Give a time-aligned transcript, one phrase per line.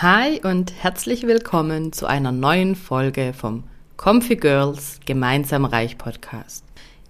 [0.00, 3.64] Hi und herzlich willkommen zu einer neuen Folge vom
[3.96, 6.64] Comfy Girls Gemeinsam Reich Podcast.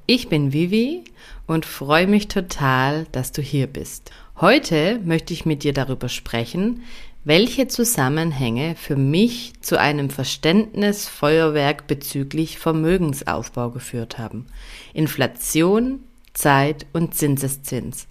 [0.06, 1.04] Ich bin Vivi
[1.46, 4.10] und freue mich total, dass du hier bist.
[4.40, 6.82] Heute möchte ich mit dir darüber sprechen,
[7.24, 14.46] welche Zusammenhänge für mich zu einem Verständnisfeuerwerk bezüglich Vermögensaufbau geführt haben.
[14.94, 16.00] Inflation,
[16.32, 18.08] Zeit und Zinseszins.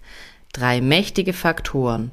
[0.52, 2.12] Drei mächtige Faktoren.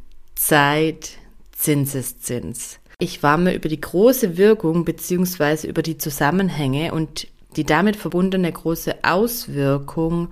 [0.43, 1.11] Zeit,
[1.51, 2.79] Zinseszins.
[2.97, 5.67] Ich war mir über die große Wirkung bzw.
[5.67, 10.29] über die Zusammenhänge und die damit verbundene große Auswirkung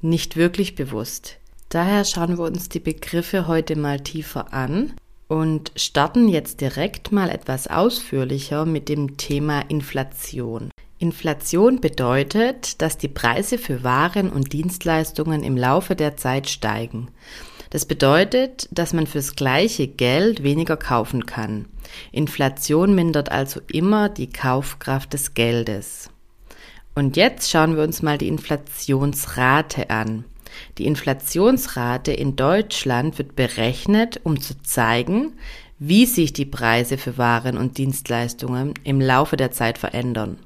[0.00, 1.38] nicht wirklich bewusst.
[1.68, 4.94] Daher schauen wir uns die Begriffe heute mal tiefer an
[5.26, 10.70] und starten jetzt direkt mal etwas ausführlicher mit dem Thema Inflation.
[10.98, 17.08] Inflation bedeutet, dass die Preise für Waren und Dienstleistungen im Laufe der Zeit steigen.
[17.70, 21.66] Das bedeutet, dass man fürs gleiche Geld weniger kaufen kann.
[22.10, 26.10] Inflation mindert also immer die Kaufkraft des Geldes.
[26.96, 30.24] Und jetzt schauen wir uns mal die Inflationsrate an.
[30.78, 35.34] Die Inflationsrate in Deutschland wird berechnet, um zu zeigen,
[35.78, 40.38] wie sich die Preise für Waren und Dienstleistungen im Laufe der Zeit verändern.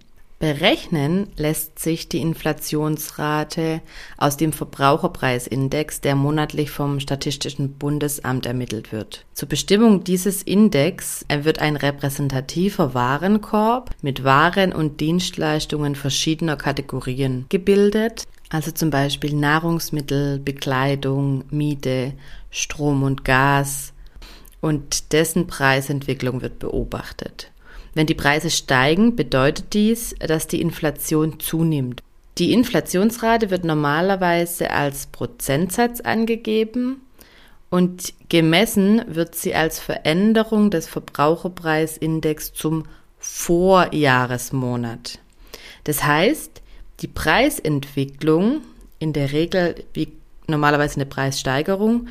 [0.45, 3.81] Berechnen lässt sich die Inflationsrate
[4.19, 9.25] aus dem Verbraucherpreisindex, der monatlich vom Statistischen Bundesamt ermittelt wird.
[9.33, 18.25] Zur Bestimmung dieses Index wird ein repräsentativer Warenkorb mit Waren und Dienstleistungen verschiedener Kategorien gebildet,
[18.51, 22.13] also zum Beispiel Nahrungsmittel, Bekleidung, Miete,
[22.51, 23.95] Strom und Gas,
[24.61, 27.51] und dessen Preisentwicklung wird beobachtet.
[27.95, 32.03] Wenn die Preise steigen, bedeutet dies, dass die Inflation zunimmt.
[32.39, 37.01] Die Inflationsrate wird normalerweise als Prozentsatz angegeben
[37.71, 42.87] und gemessen wird sie als Veränderung des Verbraucherpreisindex zum
[43.19, 45.21] Vorjahresmonat.
[45.85, 46.61] Das heißt,
[47.01, 48.63] die Preisentwicklung,
[48.99, 50.13] in der Regel wie
[50.49, 52.09] normalerweise eine Preissteigerung,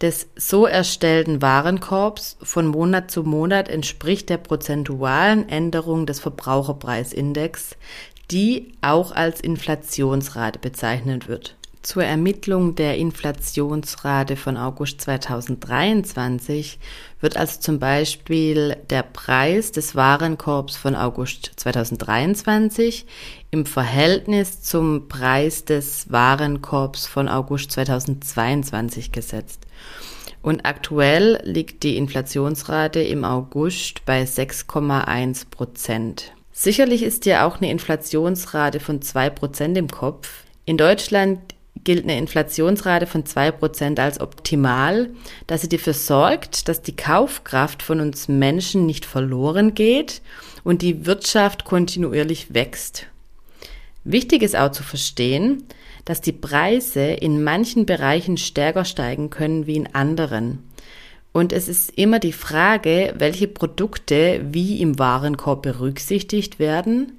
[0.00, 7.76] des so erstellten Warenkorbs von Monat zu Monat entspricht der prozentualen Änderung des Verbraucherpreisindex,
[8.30, 11.57] die auch als Inflationsrate bezeichnet wird.
[11.88, 16.78] Zur Ermittlung der Inflationsrate von August 2023
[17.22, 23.06] wird also zum Beispiel der Preis des Warenkorbs von August 2023
[23.50, 29.62] im Verhältnis zum Preis des Warenkorbs von August 2022 gesetzt.
[30.42, 36.34] Und aktuell liegt die Inflationsrate im August bei 6,1 Prozent.
[36.52, 40.44] Sicherlich ist ja auch eine Inflationsrate von 2 Prozent im Kopf.
[40.66, 41.54] In Deutschland
[41.84, 45.10] gilt eine Inflationsrate von 2 Prozent als optimal,
[45.46, 50.22] da sie dafür sorgt, dass die Kaufkraft von uns Menschen nicht verloren geht
[50.64, 53.06] und die Wirtschaft kontinuierlich wächst.
[54.04, 55.64] Wichtig ist auch zu verstehen,
[56.04, 60.62] dass die Preise in manchen Bereichen stärker steigen können wie in anderen.
[61.32, 67.12] Und es ist immer die Frage, welche Produkte wie im Warenkorb berücksichtigt werden.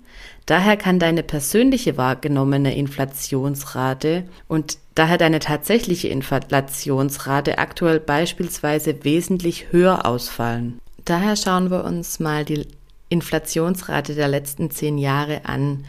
[0.49, 10.07] Daher kann deine persönliche wahrgenommene Inflationsrate und daher deine tatsächliche Inflationsrate aktuell beispielsweise wesentlich höher
[10.07, 10.79] ausfallen.
[11.05, 12.67] Daher schauen wir uns mal die
[13.09, 15.85] Inflationsrate der letzten zehn Jahre an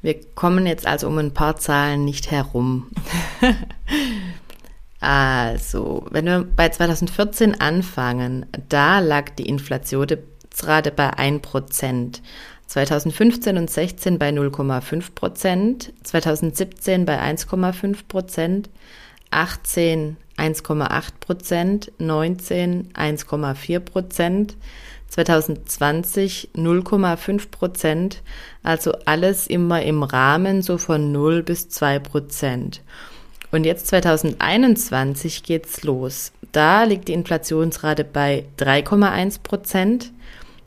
[0.00, 2.86] wir kommen jetzt also um ein paar Zahlen nicht herum.
[5.00, 12.20] also, wenn wir bei 2014 anfangen, da lag die Inflationsrate bei 1%.
[12.68, 18.70] 2015 und 16 bei 0,5 Prozent, 2017 bei 1,5 Prozent,
[19.30, 24.56] 18 1,8 Prozent, 19 1,4 Prozent,
[25.08, 28.22] 2020 0,5 Prozent,
[28.62, 32.82] also alles immer im Rahmen so von 0 bis 2 Prozent.
[33.50, 36.32] Und jetzt 2021 geht's los.
[36.52, 40.12] Da liegt die Inflationsrate bei 3,1 Prozent,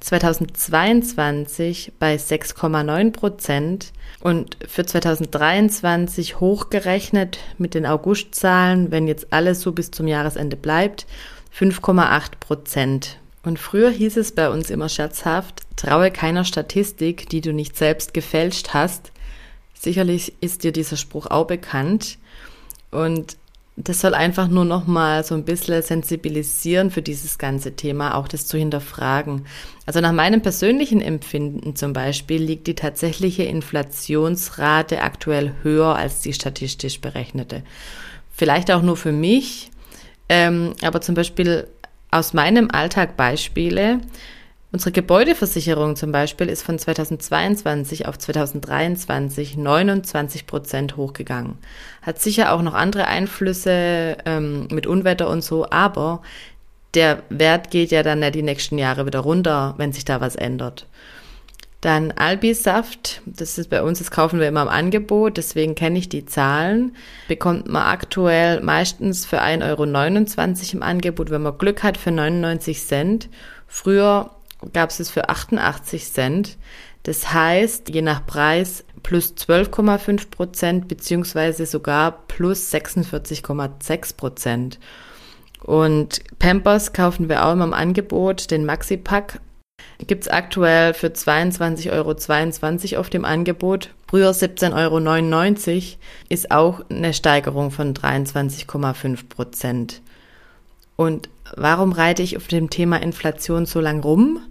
[0.01, 9.71] 2022 bei 6,9 Prozent und für 2023 hochgerechnet mit den Augustzahlen, wenn jetzt alles so
[9.71, 11.05] bis zum Jahresende bleibt,
[11.57, 13.19] 5,8 Prozent.
[13.43, 18.13] Und früher hieß es bei uns immer scherzhaft, traue keiner Statistik, die du nicht selbst
[18.13, 19.11] gefälscht hast.
[19.73, 22.17] Sicherlich ist dir dieser Spruch auch bekannt.
[22.91, 23.37] Und
[23.87, 28.27] das soll einfach nur noch mal so ein bisschen sensibilisieren für dieses ganze Thema, auch
[28.27, 29.45] das zu hinterfragen.
[29.85, 36.33] Also nach meinem persönlichen Empfinden zum Beispiel liegt die tatsächliche Inflationsrate aktuell höher als die
[36.33, 37.63] statistisch berechnete.
[38.31, 39.71] Vielleicht auch nur für mich,
[40.29, 41.67] ähm, aber zum Beispiel
[42.11, 44.01] aus meinem Alltag Beispiele.
[44.73, 51.57] Unsere Gebäudeversicherung zum Beispiel ist von 2022 auf 2023 29 Prozent hochgegangen.
[52.01, 56.21] Hat sicher auch noch andere Einflüsse ähm, mit Unwetter und so, aber
[56.93, 60.37] der Wert geht ja dann nicht die nächsten Jahre wieder runter, wenn sich da was
[60.37, 60.87] ändert.
[61.81, 66.09] Dann Albi-Saft, das ist bei uns, das kaufen wir immer im Angebot, deswegen kenne ich
[66.09, 66.95] die Zahlen.
[67.27, 69.83] Bekommt man aktuell meistens für 1,29 Euro
[70.77, 73.29] im Angebot, wenn man Glück hat, für 99 Cent.
[73.67, 74.29] Früher
[74.73, 76.57] gab es es für 88 Cent.
[77.03, 84.79] Das heißt, je nach Preis plus 12,5 Prozent beziehungsweise sogar plus 46,6 Prozent.
[85.63, 89.39] Und Pampers kaufen wir auch immer im Angebot, den Maxi-Pack.
[90.07, 93.89] Gibt es aktuell für 22,22 Euro 22 auf dem Angebot.
[94.07, 95.83] Früher 17,99 Euro
[96.29, 100.01] ist auch eine Steigerung von 23,5 Prozent.
[100.95, 104.41] Und warum reite ich auf dem Thema Inflation so lang rum?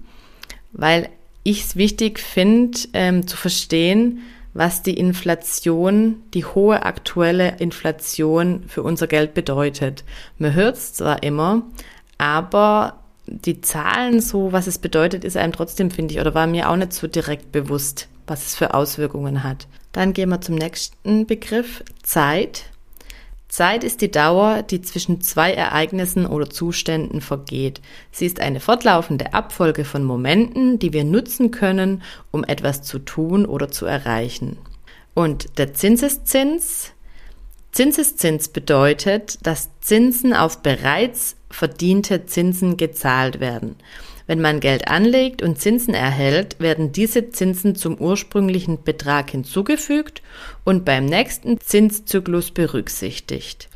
[0.73, 1.09] weil
[1.43, 4.21] ich es wichtig finde, ähm, zu verstehen,
[4.53, 10.05] was die Inflation, die hohe aktuelle Inflation für unser Geld bedeutet.
[10.39, 11.63] Man hört es zwar immer,
[12.19, 16.69] aber die Zahlen so, was es bedeutet, ist einem trotzdem, finde ich, oder war mir
[16.69, 19.69] auch nicht so direkt bewusst, was es für Auswirkungen hat.
[19.93, 22.65] Dann gehen wir zum nächsten Begriff, Zeit.
[23.51, 27.81] Zeit ist die Dauer, die zwischen zwei Ereignissen oder Zuständen vergeht.
[28.13, 33.45] Sie ist eine fortlaufende Abfolge von Momenten, die wir nutzen können, um etwas zu tun
[33.45, 34.57] oder zu erreichen.
[35.15, 36.93] Und der Zinseszins?
[37.73, 43.77] Zinseszins bedeutet, dass Zinsen auf bereits verdiente Zinsen gezahlt werden.
[44.31, 50.23] Wenn man Geld anlegt und Zinsen erhält, werden diese Zinsen zum ursprünglichen Betrag hinzugefügt
[50.63, 53.69] und beim nächsten Zinszyklus berücksichtigt.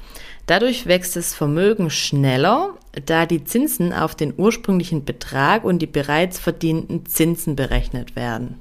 [0.46, 2.74] Dadurch wächst das Vermögen schneller,
[3.04, 8.60] da die Zinsen auf den ursprünglichen Betrag und die bereits verdienten Zinsen berechnet werden.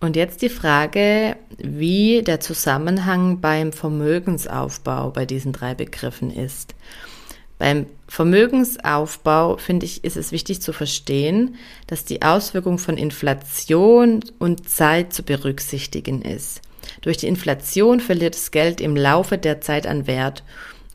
[0.00, 6.74] Und jetzt die Frage, wie der Zusammenhang beim Vermögensaufbau bei diesen drei Begriffen ist.
[7.60, 14.66] Beim Vermögensaufbau finde ich, ist es wichtig zu verstehen, dass die Auswirkung von Inflation und
[14.66, 16.62] Zeit zu berücksichtigen ist.
[17.02, 20.42] Durch die Inflation verliert das Geld im Laufe der Zeit an Wert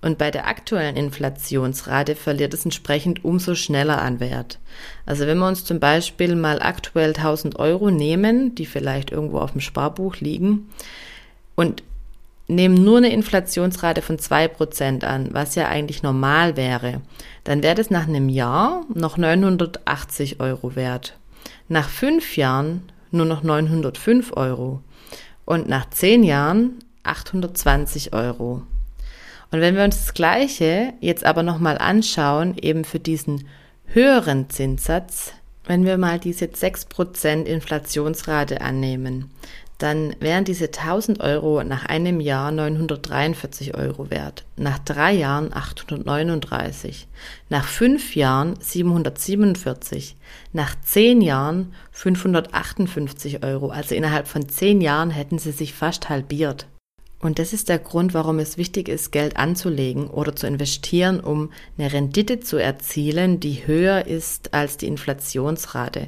[0.02, 4.58] und bei der aktuellen Inflationsrate verliert es entsprechend umso schneller an Wert.
[5.06, 9.52] Also wenn wir uns zum Beispiel mal aktuell 1000 Euro nehmen, die vielleicht irgendwo auf
[9.52, 10.68] dem Sparbuch liegen
[11.54, 11.84] und
[12.48, 17.02] nehmen nur eine Inflationsrate von zwei Prozent an, was ja eigentlich normal wäre,
[17.44, 21.18] dann wäre das nach einem Jahr noch 980 Euro wert.
[21.68, 24.82] Nach fünf Jahren nur noch 905 Euro.
[25.46, 28.64] Und nach zehn Jahren 820 Euro.
[29.52, 33.48] Und wenn wir uns das Gleiche jetzt aber nochmal anschauen, eben für diesen
[33.86, 35.34] höheren Zinssatz,
[35.66, 39.32] wenn wir mal diese 6% Inflationsrate annehmen,
[39.86, 47.08] dann wären diese 1000 Euro nach einem Jahr 943 Euro wert, nach drei Jahren 839,
[47.50, 50.15] nach fünf Jahren 747,
[50.54, 53.70] nach zehn Jahren 558 Euro.
[53.70, 56.65] Also innerhalb von zehn Jahren hätten sie sich fast halbiert.
[57.20, 61.51] Und das ist der Grund, warum es wichtig ist, Geld anzulegen oder zu investieren, um
[61.77, 66.08] eine Rendite zu erzielen, die höher ist als die Inflationsrate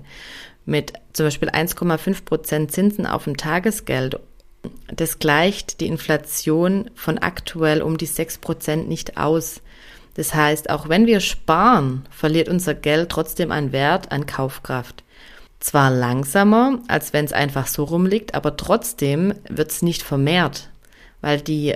[0.67, 4.19] mit zum Beispiel 1,5 Prozent Zinsen auf dem Tagesgeld,
[4.93, 9.61] das gleicht die Inflation von aktuell um die 6 Prozent nicht aus.
[10.15, 15.03] Das heißt, auch wenn wir sparen, verliert unser Geld trotzdem an Wert, an Kaufkraft.
[15.59, 20.69] Zwar langsamer, als wenn es einfach so rumliegt, aber trotzdem wird es nicht vermehrt,
[21.21, 21.75] weil die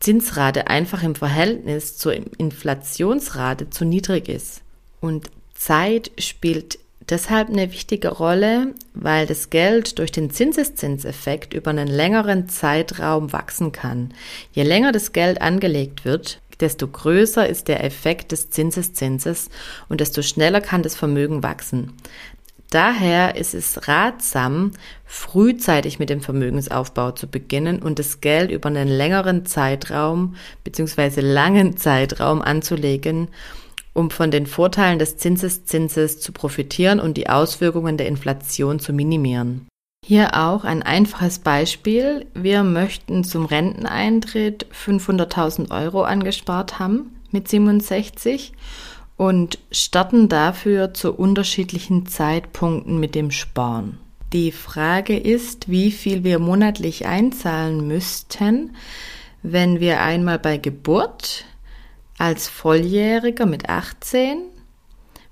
[0.00, 4.62] Zinsrate einfach im Verhältnis zur Inflationsrate zu niedrig ist.
[5.00, 6.78] Und Zeit spielt
[7.08, 13.72] deshalb eine wichtige Rolle, weil das Geld durch den Zinseszinseffekt über einen längeren Zeitraum wachsen
[13.72, 14.14] kann.
[14.52, 19.50] Je länger das Geld angelegt wird, desto größer ist der Effekt des Zinseszinses
[19.88, 21.92] und desto schneller kann das Vermögen wachsen.
[22.70, 24.72] Daher ist es ratsam,
[25.04, 31.20] frühzeitig mit dem Vermögensaufbau zu beginnen und das Geld über einen längeren Zeitraum bzw.
[31.20, 33.28] langen Zeitraum anzulegen
[33.94, 39.66] um von den Vorteilen des Zinseszinses zu profitieren und die Auswirkungen der Inflation zu minimieren.
[40.04, 42.26] Hier auch ein einfaches Beispiel.
[42.34, 48.52] Wir möchten zum Renteneintritt 500.000 Euro angespart haben mit 67
[49.16, 53.98] und starten dafür zu unterschiedlichen Zeitpunkten mit dem Sparen.
[54.32, 58.74] Die Frage ist, wie viel wir monatlich einzahlen müssten,
[59.42, 61.44] wenn wir einmal bei Geburt
[62.22, 64.44] als Volljähriger mit 18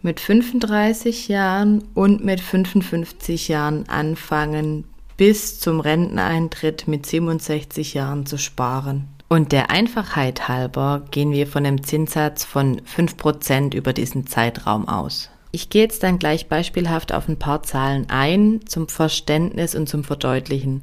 [0.03, 4.85] mit 35 Jahren und mit 55 Jahren anfangen,
[5.17, 9.09] bis zum Renteneintritt mit 67 Jahren zu sparen.
[9.29, 15.31] Und der Einfachheit halber gehen wir von einem Zinssatz von 5% über diesen Zeitraum aus.
[15.53, 20.03] Ich gehe jetzt dann gleich beispielhaft auf ein paar Zahlen ein zum Verständnis und zum
[20.03, 20.83] Verdeutlichen.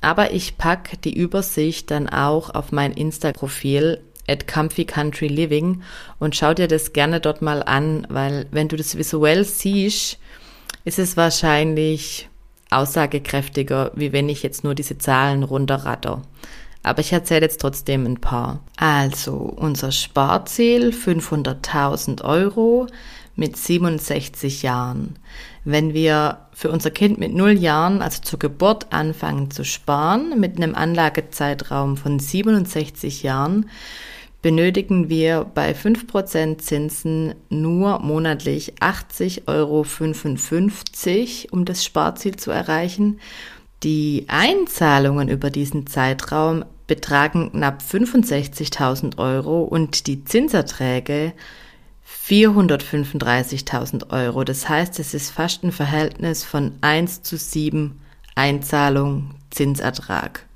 [0.00, 5.82] Aber ich packe die Übersicht dann auch auf mein Insta-Profil at Comfy Country Living
[6.18, 10.18] und schau dir das gerne dort mal an, weil wenn du das visuell siehst,
[10.84, 12.28] ist es wahrscheinlich
[12.70, 16.22] aussagekräftiger, wie wenn ich jetzt nur diese Zahlen runterratter.
[16.82, 18.60] Aber ich erzähle jetzt trotzdem ein paar.
[18.76, 22.88] Also, unser Sparziel 500.000 Euro
[23.36, 25.16] mit 67 Jahren.
[25.64, 30.56] Wenn wir für unser Kind mit 0 Jahren, also zur Geburt, anfangen zu sparen, mit
[30.56, 33.70] einem Anlagezeitraum von 67 Jahren,
[34.42, 39.86] benötigen wir bei 5% Zinsen nur monatlich 80,55 Euro,
[41.52, 43.20] um das Sparziel zu erreichen.
[43.84, 51.32] Die Einzahlungen über diesen Zeitraum betragen knapp 65.000 Euro und die Zinserträge
[52.28, 54.44] 435.000 Euro.
[54.44, 58.00] Das heißt, es ist fast ein Verhältnis von 1 zu 7
[58.34, 60.46] Einzahlung Zinsertrag.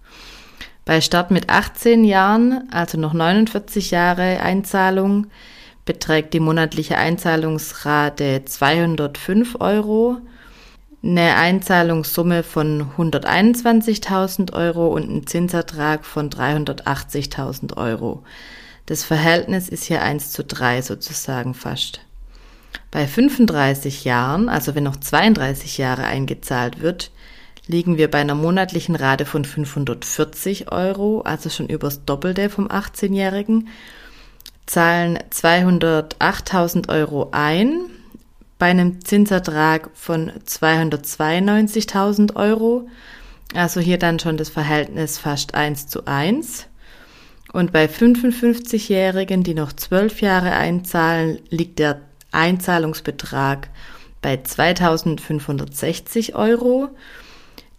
[0.86, 5.26] Bei Start mit 18 Jahren, also noch 49 Jahre Einzahlung,
[5.84, 10.18] beträgt die monatliche Einzahlungsrate 205 Euro,
[11.02, 18.22] eine Einzahlungssumme von 121.000 Euro und ein Zinsertrag von 380.000 Euro.
[18.86, 21.98] Das Verhältnis ist hier 1 zu 3 sozusagen fast.
[22.92, 27.10] Bei 35 Jahren, also wenn noch 32 Jahre eingezahlt wird,
[27.66, 33.68] liegen wir bei einer monatlichen Rate von 540 Euro, also schon übers Doppelte vom 18-Jährigen,
[34.66, 37.80] zahlen 208.000 Euro ein,
[38.58, 42.88] bei einem Zinsertrag von 292.000 Euro,
[43.54, 46.66] also hier dann schon das Verhältnis fast 1 zu 1.
[47.52, 52.00] Und bei 55-Jährigen, die noch 12 Jahre einzahlen, liegt der
[52.32, 53.70] Einzahlungsbetrag
[54.20, 56.88] bei 2560 Euro.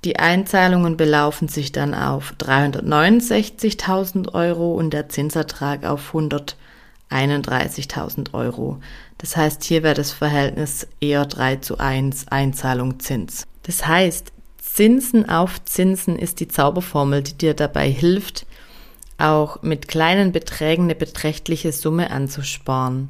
[0.03, 8.79] Die Einzahlungen belaufen sich dann auf 369.000 Euro und der Zinsertrag auf 131.000 Euro.
[9.17, 13.47] Das heißt, hier wäre das Verhältnis eher 3 zu 1 Einzahlung Zins.
[13.63, 18.45] Das heißt, Zinsen auf Zinsen ist die Zauberformel, die dir dabei hilft,
[19.17, 23.09] auch mit kleinen Beträgen eine beträchtliche Summe anzusparen.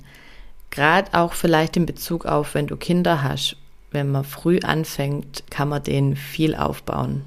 [0.69, 3.57] Gerade auch vielleicht in Bezug auf, wenn du Kinder hast.
[3.91, 7.23] Wenn man früh anfängt, kann man denen viel aufbauen.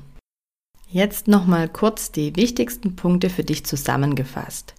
[0.89, 4.75] Jetzt nochmal kurz die wichtigsten Punkte für dich zusammengefasst.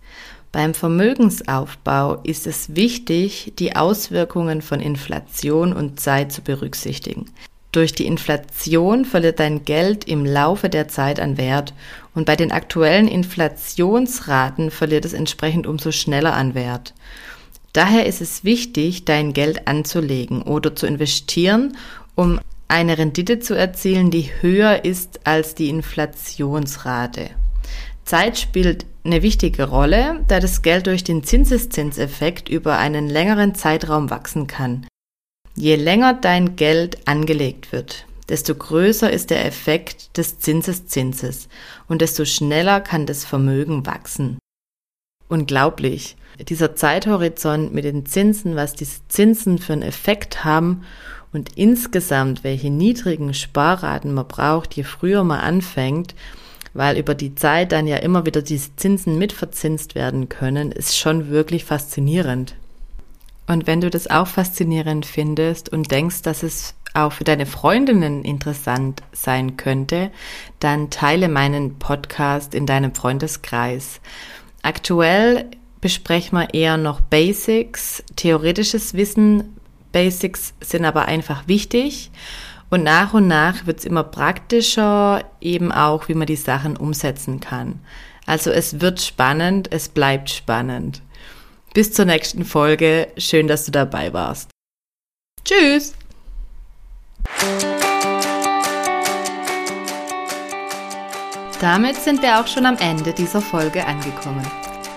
[0.51, 7.27] Beim Vermögensaufbau ist es wichtig, die Auswirkungen von Inflation und Zeit zu berücksichtigen.
[7.71, 11.73] Durch die Inflation verliert dein Geld im Laufe der Zeit an Wert
[12.13, 16.93] und bei den aktuellen Inflationsraten verliert es entsprechend umso schneller an Wert.
[17.73, 21.77] Daher ist es wichtig, dein Geld anzulegen oder zu investieren,
[22.15, 27.31] um eine Rendite zu erzielen, die höher ist als die Inflationsrate.
[28.05, 34.09] Zeit spielt eine wichtige Rolle, da das Geld durch den Zinseszinseffekt über einen längeren Zeitraum
[34.09, 34.85] wachsen kann.
[35.55, 41.49] Je länger dein Geld angelegt wird, desto größer ist der Effekt des Zinseszinses
[41.87, 44.39] und desto schneller kann das Vermögen wachsen.
[45.27, 46.15] Unglaublich.
[46.39, 50.83] Dieser Zeithorizont mit den Zinsen, was diese Zinsen für einen Effekt haben
[51.33, 56.15] und insgesamt, welche niedrigen Sparraten man braucht, je früher man anfängt,
[56.73, 61.29] weil über die Zeit dann ja immer wieder diese Zinsen mitverzinst werden können, ist schon
[61.29, 62.55] wirklich faszinierend.
[63.47, 68.23] Und wenn du das auch faszinierend findest und denkst, dass es auch für deine Freundinnen
[68.23, 70.11] interessant sein könnte,
[70.59, 74.01] dann teile meinen Podcast in deinem Freundeskreis.
[74.61, 75.49] Aktuell
[75.81, 79.57] besprechen wir eher noch Basics, theoretisches Wissen.
[79.91, 82.11] Basics sind aber einfach wichtig.
[82.69, 87.41] Und nach und nach wird es immer praktischer, eben auch, wie man die Sachen umsetzen
[87.41, 87.79] kann.
[88.25, 91.01] Also es wird spannend, es bleibt spannend.
[91.73, 93.09] Bis zur nächsten Folge.
[93.17, 94.49] Schön, dass du dabei warst.
[95.43, 95.93] Tschüss.
[101.59, 104.45] Damit sind wir auch schon am Ende dieser Folge angekommen.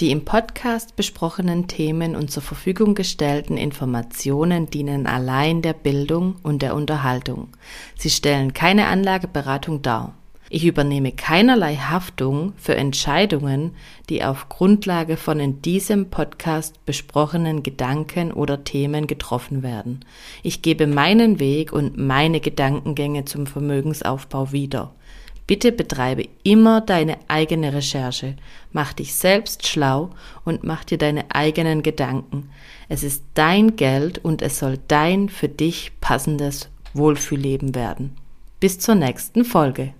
[0.00, 6.62] die im Podcast besprochenen Themen und zur Verfügung gestellten Informationen dienen allein der Bildung und
[6.62, 7.48] der Unterhaltung.
[7.96, 10.14] Sie stellen keine Anlageberatung dar.
[10.50, 13.74] Ich übernehme keinerlei Haftung für Entscheidungen,
[14.08, 20.04] die auf Grundlage von in diesem Podcast besprochenen Gedanken oder Themen getroffen werden.
[20.42, 24.94] Ich gebe meinen Weg und meine Gedankengänge zum Vermögensaufbau wieder.
[25.48, 28.36] Bitte betreibe immer deine eigene Recherche,
[28.70, 30.10] mach dich selbst schlau
[30.44, 32.50] und mach dir deine eigenen Gedanken.
[32.90, 38.14] Es ist dein Geld und es soll dein für dich passendes Wohlfühlleben werden.
[38.60, 39.94] Bis zur nächsten Folge.